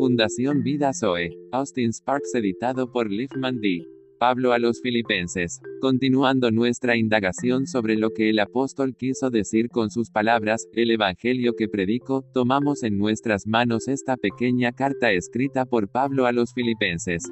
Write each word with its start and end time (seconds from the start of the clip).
Fundación 0.00 0.62
Vida 0.62 0.92
Zoe. 0.94 1.36
Austin 1.52 1.92
Sparks 1.92 2.34
editado 2.34 2.90
por 2.90 3.10
Liefman 3.10 3.60
D. 3.60 3.86
Pablo 4.18 4.54
a 4.54 4.58
los 4.58 4.80
filipenses. 4.80 5.60
Continuando 5.82 6.50
nuestra 6.50 6.96
indagación 6.96 7.66
sobre 7.66 7.96
lo 7.96 8.08
que 8.08 8.30
el 8.30 8.38
apóstol 8.38 8.96
quiso 8.96 9.28
decir 9.28 9.68
con 9.68 9.90
sus 9.90 10.08
palabras, 10.08 10.66
el 10.72 10.90
Evangelio 10.90 11.52
que 11.54 11.68
predico, 11.68 12.24
tomamos 12.32 12.82
en 12.82 12.96
nuestras 12.96 13.46
manos 13.46 13.88
esta 13.88 14.16
pequeña 14.16 14.72
carta 14.72 15.12
escrita 15.12 15.66
por 15.66 15.90
Pablo 15.90 16.24
a 16.24 16.32
los 16.32 16.54
filipenses 16.54 17.30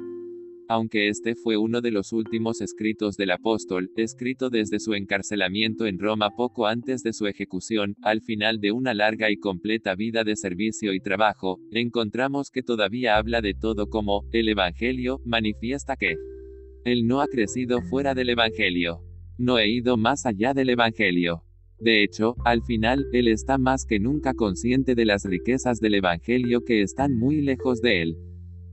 aunque 0.69 1.09
este 1.09 1.33
fue 1.33 1.57
uno 1.57 1.81
de 1.81 1.89
los 1.89 2.13
últimos 2.13 2.61
escritos 2.61 3.17
del 3.17 3.31
apóstol, 3.31 3.89
escrito 3.97 4.51
desde 4.51 4.79
su 4.79 4.93
encarcelamiento 4.93 5.87
en 5.87 5.97
Roma 5.97 6.29
poco 6.37 6.67
antes 6.67 7.01
de 7.01 7.11
su 7.11 7.25
ejecución, 7.25 7.95
al 8.03 8.21
final 8.21 8.59
de 8.59 8.71
una 8.71 8.93
larga 8.93 9.31
y 9.31 9.37
completa 9.37 9.95
vida 9.95 10.23
de 10.23 10.35
servicio 10.35 10.93
y 10.93 10.99
trabajo, 10.99 11.59
encontramos 11.71 12.51
que 12.51 12.61
todavía 12.61 13.17
habla 13.17 13.41
de 13.41 13.55
todo 13.55 13.89
como, 13.89 14.25
el 14.31 14.47
Evangelio, 14.47 15.19
manifiesta 15.25 15.95
que 15.97 16.15
él 16.85 17.07
no 17.07 17.21
ha 17.21 17.27
crecido 17.27 17.81
fuera 17.81 18.13
del 18.13 18.29
Evangelio. 18.29 19.01
No 19.39 19.57
he 19.57 19.67
ido 19.69 19.97
más 19.97 20.27
allá 20.27 20.53
del 20.53 20.69
Evangelio. 20.69 21.43
De 21.79 22.03
hecho, 22.03 22.35
al 22.45 22.61
final, 22.61 23.07
él 23.11 23.27
está 23.27 23.57
más 23.57 23.85
que 23.85 23.99
nunca 23.99 24.35
consciente 24.35 24.93
de 24.93 25.05
las 25.05 25.23
riquezas 25.25 25.79
del 25.79 25.95
Evangelio 25.95 26.61
que 26.61 26.83
están 26.83 27.17
muy 27.17 27.41
lejos 27.41 27.81
de 27.81 28.03
él. 28.03 28.28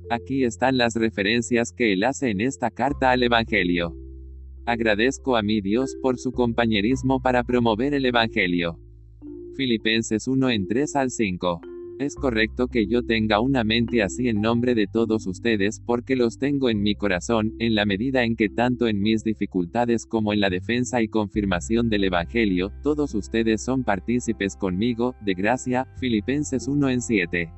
Aquí 0.09 0.45
están 0.45 0.79
las 0.79 0.95
referencias 0.95 1.73
que 1.73 1.93
él 1.93 2.05
hace 2.05 2.31
en 2.31 2.41
esta 2.41 2.71
carta 2.71 3.11
al 3.11 3.25
Evangelio. 3.25 3.97
Agradezco 4.65 5.37
a 5.37 5.43
mi 5.43 5.61
Dios 5.61 5.97
por 6.01 6.17
su 6.17 6.31
compañerismo 6.31 7.21
para 7.21 7.43
promover 7.43 7.93
el 7.93 8.07
Evangelio. 8.07 8.79
Filipenses 9.57 10.29
1 10.29 10.51
en 10.51 10.69
3 10.69 10.95
al 10.95 11.11
5. 11.11 11.61
Es 11.99 12.15
correcto 12.15 12.69
que 12.69 12.87
yo 12.87 13.03
tenga 13.03 13.41
una 13.41 13.65
mente 13.65 14.01
así 14.05 14.29
en 14.29 14.41
nombre 14.41 14.77
de 14.77 14.87
todos 14.87 15.27
ustedes 15.27 15.81
porque 15.85 16.15
los 16.15 16.39
tengo 16.39 16.71
en 16.71 16.83
mi 16.83 16.95
corazón, 16.95 17.55
en 17.59 17.75
la 17.75 17.85
medida 17.85 18.23
en 18.23 18.37
que 18.37 18.49
tanto 18.49 18.87
en 18.87 19.01
mis 19.01 19.25
dificultades 19.25 20.07
como 20.07 20.33
en 20.33 20.39
la 20.39 20.51
defensa 20.51 21.03
y 21.03 21.09
confirmación 21.09 21.89
del 21.89 22.05
Evangelio, 22.05 22.71
todos 22.85 23.13
ustedes 23.17 23.65
son 23.65 23.83
partícipes 23.83 24.55
conmigo, 24.55 25.17
de 25.23 25.35
gracia, 25.35 25.89
Filipenses 25.99 26.69
1 26.69 26.91
en 26.91 27.01
7 27.01 27.51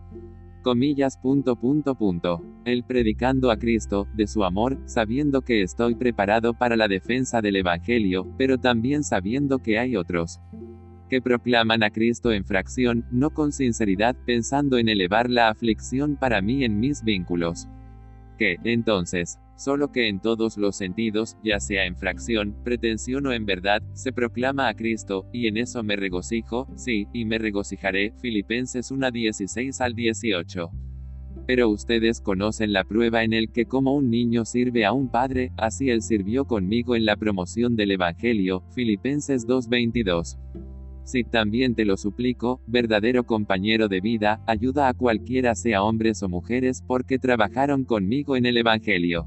comillas 0.62 1.16
punto 1.16 1.56
punto 1.56 1.94
punto. 1.94 2.42
El 2.64 2.84
predicando 2.84 3.50
a 3.50 3.58
Cristo, 3.58 4.06
de 4.14 4.26
su 4.26 4.44
amor, 4.44 4.78
sabiendo 4.86 5.42
que 5.42 5.62
estoy 5.62 5.94
preparado 5.94 6.54
para 6.54 6.76
la 6.76 6.88
defensa 6.88 7.40
del 7.40 7.56
Evangelio, 7.56 8.26
pero 8.36 8.58
también 8.58 9.04
sabiendo 9.04 9.58
que 9.58 9.78
hay 9.78 9.96
otros 9.96 10.40
que 11.08 11.22
proclaman 11.22 11.82
a 11.82 11.90
Cristo 11.90 12.32
en 12.32 12.44
fracción, 12.44 13.04
no 13.10 13.30
con 13.30 13.52
sinceridad, 13.52 14.14
pensando 14.26 14.78
en 14.78 14.88
elevar 14.88 15.30
la 15.30 15.48
aflicción 15.48 16.16
para 16.16 16.42
mí 16.42 16.64
en 16.64 16.78
mis 16.78 17.02
vínculos. 17.02 17.66
Que, 18.38 18.56
entonces, 18.64 19.38
solo 19.58 19.90
que 19.90 20.08
en 20.08 20.20
todos 20.20 20.56
los 20.56 20.76
sentidos, 20.76 21.36
ya 21.42 21.58
sea 21.58 21.84
en 21.84 21.96
fracción, 21.96 22.56
pretensión 22.64 23.26
o 23.26 23.32
en 23.32 23.44
verdad, 23.44 23.82
se 23.92 24.12
proclama 24.12 24.68
a 24.68 24.74
Cristo, 24.74 25.26
y 25.32 25.48
en 25.48 25.56
eso 25.56 25.82
me 25.82 25.96
regocijo, 25.96 26.68
sí, 26.76 27.08
y 27.12 27.24
me 27.24 27.38
regocijaré, 27.38 28.14
Filipenses 28.22 28.90
1 28.92 29.10
16 29.10 29.80
al 29.80 29.94
18. 29.94 30.70
Pero 31.46 31.70
ustedes 31.70 32.20
conocen 32.20 32.72
la 32.72 32.84
prueba 32.84 33.24
en 33.24 33.32
el 33.32 33.50
que 33.50 33.66
como 33.66 33.94
un 33.94 34.10
niño 34.10 34.44
sirve 34.44 34.84
a 34.84 34.92
un 34.92 35.10
padre, 35.10 35.50
así 35.56 35.90
él 35.90 36.02
sirvió 36.02 36.44
conmigo 36.44 36.94
en 36.94 37.04
la 37.04 37.16
promoción 37.16 37.74
del 37.74 37.90
Evangelio, 37.90 38.62
Filipenses 38.74 39.46
2:22. 39.46 40.38
Si 41.04 41.24
también 41.24 41.74
te 41.74 41.86
lo 41.86 41.96
suplico, 41.96 42.60
verdadero 42.66 43.24
compañero 43.24 43.88
de 43.88 44.02
vida, 44.02 44.42
ayuda 44.46 44.88
a 44.88 44.94
cualquiera 44.94 45.54
sea 45.54 45.82
hombres 45.82 46.22
o 46.22 46.28
mujeres 46.28 46.84
porque 46.86 47.18
trabajaron 47.18 47.84
conmigo 47.84 48.36
en 48.36 48.44
el 48.44 48.58
Evangelio. 48.58 49.26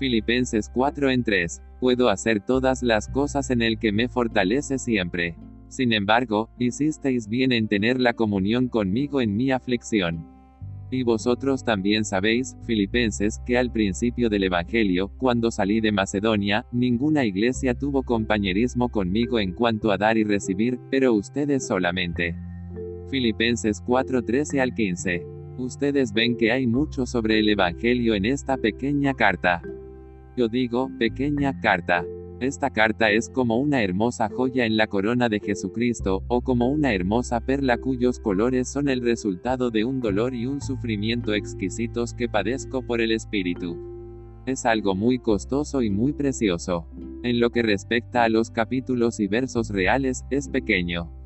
Filipenses 0.00 0.70
4 0.72 1.10
en 1.10 1.22
3. 1.22 1.60
Puedo 1.78 2.08
hacer 2.08 2.40
todas 2.40 2.82
las 2.82 3.06
cosas 3.06 3.50
en 3.50 3.60
el 3.60 3.78
que 3.78 3.92
me 3.92 4.08
fortalece 4.08 4.78
siempre. 4.78 5.36
Sin 5.68 5.92
embargo, 5.92 6.48
hicisteis 6.58 7.28
bien 7.28 7.52
en 7.52 7.68
tener 7.68 8.00
la 8.00 8.14
comunión 8.14 8.68
conmigo 8.68 9.20
en 9.20 9.36
mi 9.36 9.50
aflicción. 9.50 10.26
Y 10.90 11.02
vosotros 11.02 11.64
también 11.64 12.06
sabéis, 12.06 12.56
filipenses, 12.64 13.42
que 13.44 13.58
al 13.58 13.70
principio 13.70 14.30
del 14.30 14.44
Evangelio, 14.44 15.12
cuando 15.18 15.50
salí 15.50 15.82
de 15.82 15.92
Macedonia, 15.92 16.64
ninguna 16.72 17.26
iglesia 17.26 17.74
tuvo 17.74 18.02
compañerismo 18.02 18.88
conmigo 18.88 19.38
en 19.38 19.52
cuanto 19.52 19.92
a 19.92 19.98
dar 19.98 20.16
y 20.16 20.24
recibir, 20.24 20.80
pero 20.90 21.12
ustedes 21.12 21.66
solamente. 21.66 22.34
Filipenses 23.10 23.82
4 23.84 24.22
13 24.22 24.62
al 24.62 24.72
15. 24.72 25.26
Ustedes 25.58 26.14
ven 26.14 26.38
que 26.38 26.52
hay 26.52 26.66
mucho 26.66 27.04
sobre 27.04 27.38
el 27.38 27.50
Evangelio 27.50 28.14
en 28.14 28.24
esta 28.24 28.56
pequeña 28.56 29.12
carta. 29.12 29.60
Yo 30.36 30.48
digo, 30.48 30.90
pequeña 30.98 31.58
carta. 31.60 32.04
Esta 32.40 32.70
carta 32.70 33.10
es 33.10 33.28
como 33.28 33.58
una 33.58 33.82
hermosa 33.82 34.30
joya 34.30 34.64
en 34.64 34.78
la 34.78 34.86
corona 34.86 35.28
de 35.28 35.40
Jesucristo, 35.40 36.22
o 36.28 36.40
como 36.40 36.68
una 36.68 36.94
hermosa 36.94 37.40
perla 37.40 37.76
cuyos 37.76 38.18
colores 38.18 38.68
son 38.68 38.88
el 38.88 39.02
resultado 39.02 39.70
de 39.70 39.84
un 39.84 40.00
dolor 40.00 40.34
y 40.34 40.46
un 40.46 40.62
sufrimiento 40.62 41.34
exquisitos 41.34 42.14
que 42.14 42.28
padezco 42.30 42.80
por 42.80 43.02
el 43.02 43.12
Espíritu. 43.12 43.76
Es 44.46 44.64
algo 44.64 44.94
muy 44.94 45.18
costoso 45.18 45.82
y 45.82 45.90
muy 45.90 46.14
precioso. 46.14 46.86
En 47.22 47.40
lo 47.40 47.50
que 47.50 47.62
respecta 47.62 48.24
a 48.24 48.30
los 48.30 48.50
capítulos 48.50 49.20
y 49.20 49.26
versos 49.26 49.68
reales, 49.68 50.24
es 50.30 50.48
pequeño. 50.48 51.19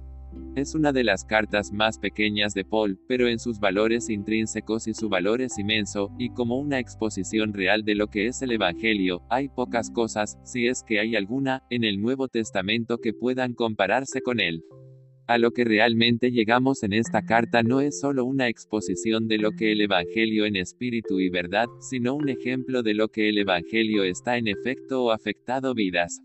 Es 0.57 0.75
una 0.75 0.93
de 0.93 1.03
las 1.03 1.25
cartas 1.25 1.73
más 1.73 1.99
pequeñas 1.99 2.55
de 2.55 2.65
Paul, 2.65 2.99
pero 3.09 3.27
en 3.27 3.41
sus 3.41 3.59
valores 3.59 4.09
intrínsecos 4.09 4.87
y 4.87 4.95
su 4.95 5.09
valor 5.09 5.41
es 5.41 5.59
inmenso, 5.59 6.13
y 6.19 6.31
como 6.31 6.59
una 6.59 6.79
exposición 6.79 7.53
real 7.53 7.85
de 7.85 7.97
lo 7.97 8.07
que 8.07 8.29
es 8.29 8.41
el 8.41 8.53
Evangelio, 8.53 9.23
hay 9.31 9.49
pocas 9.49 9.91
cosas, 9.91 10.39
si 10.45 10.69
es 10.69 10.85
que 10.85 11.01
hay 11.01 11.17
alguna, 11.17 11.65
en 11.71 11.83
el 11.83 12.01
Nuevo 12.01 12.29
Testamento 12.29 12.99
que 12.99 13.13
puedan 13.13 13.55
compararse 13.55 14.21
con 14.21 14.39
él. 14.39 14.63
A 15.27 15.39
lo 15.39 15.53
que 15.53 15.65
realmente 15.65 16.31
llegamos 16.31 16.83
en 16.83 16.93
esta 16.93 17.23
carta 17.23 17.63
no 17.63 17.81
es 17.81 17.99
solo 17.99 18.27
una 18.27 18.49
exposición 18.49 19.27
de 19.27 19.39
lo 19.39 19.53
que 19.53 19.73
el 19.73 19.81
Evangelio 19.81 20.45
en 20.45 20.55
espíritu 20.55 21.19
y 21.19 21.31
verdad, 21.31 21.67
sino 21.81 22.15
un 22.15 22.29
ejemplo 22.29 22.83
de 22.83 22.93
lo 22.93 23.09
que 23.09 23.31
el 23.31 23.39
Evangelio 23.39 24.05
está 24.05 24.37
en 24.37 24.49
efecto 24.49 25.05
o 25.05 25.11
afectado 25.13 25.75
vidas. 25.75 26.21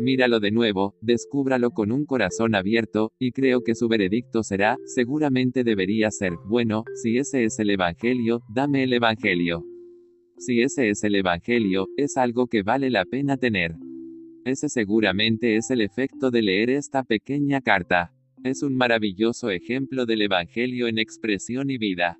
Míralo 0.00 0.40
de 0.40 0.50
nuevo, 0.50 0.94
descúbralo 1.00 1.70
con 1.70 1.92
un 1.92 2.04
corazón 2.04 2.54
abierto, 2.54 3.12
y 3.18 3.32
creo 3.32 3.62
que 3.62 3.74
su 3.74 3.88
veredicto 3.88 4.42
será, 4.42 4.76
seguramente 4.86 5.64
debería 5.64 6.10
ser, 6.10 6.32
bueno, 6.46 6.84
si 7.02 7.18
ese 7.18 7.44
es 7.44 7.58
el 7.58 7.70
Evangelio, 7.70 8.40
dame 8.52 8.82
el 8.82 8.92
Evangelio. 8.92 9.64
Si 10.38 10.62
ese 10.62 10.90
es 10.90 11.04
el 11.04 11.14
Evangelio, 11.14 11.86
es 11.96 12.16
algo 12.16 12.48
que 12.48 12.62
vale 12.62 12.90
la 12.90 13.04
pena 13.04 13.36
tener. 13.36 13.76
Ese 14.44 14.68
seguramente 14.68 15.56
es 15.56 15.70
el 15.70 15.80
efecto 15.80 16.30
de 16.30 16.42
leer 16.42 16.70
esta 16.70 17.04
pequeña 17.04 17.60
carta. 17.60 18.12
Es 18.42 18.62
un 18.62 18.76
maravilloso 18.76 19.48
ejemplo 19.48 20.06
del 20.06 20.22
Evangelio 20.22 20.88
en 20.88 20.98
expresión 20.98 21.70
y 21.70 21.78
vida. 21.78 22.18